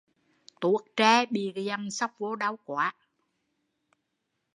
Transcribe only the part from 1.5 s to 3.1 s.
cái dằm xóc vô đau quá